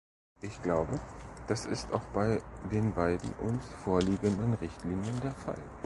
[0.41, 0.99] Ich glaube,
[1.45, 5.61] das ist auch bei den beiden uns vorliegenden Richtlinien der Fall.